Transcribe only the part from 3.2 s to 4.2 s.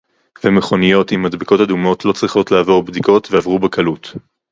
ועברו בקלות